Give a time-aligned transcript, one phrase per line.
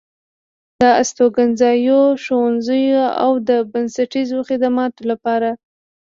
[0.81, 5.49] د استوګنځايو، ښوونځيو او د بنسټيزو خدماتو لپاره